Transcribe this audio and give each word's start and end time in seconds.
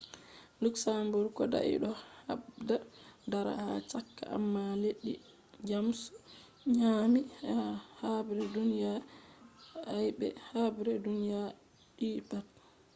luxembourg 0.63 1.29
kodai 1.37 1.73
do 1.83 1.89
habda 2.27 2.75
dara 3.31 3.53
ha 3.63 3.69
chaka 3.91 4.23
amma 4.37 4.63
leddi 4.83 5.13
jamus 5.67 6.01
nyaami 6.77 7.21
be 7.39 7.49
ha 7.57 7.59
habre 8.01 8.43
duniya 8.55 8.91
i 10.05 10.07
be 10.17 10.27
habre 10.49 10.93
duniya 11.05 11.41
ii 12.07 12.19
pat 12.29 12.45